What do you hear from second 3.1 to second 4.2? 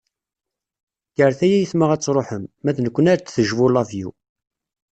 ad d-tejbu lavyu.